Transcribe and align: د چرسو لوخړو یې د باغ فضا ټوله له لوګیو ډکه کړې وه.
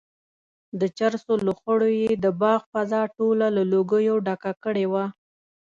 د 0.79 0.81
چرسو 0.97 1.33
لوخړو 1.45 1.89
یې 2.01 2.11
د 2.23 2.25
باغ 2.41 2.61
فضا 2.73 3.01
ټوله 3.15 3.47
له 3.57 3.63
لوګیو 3.71 4.15
ډکه 4.25 4.51
کړې 4.63 4.85
وه. 4.91 5.05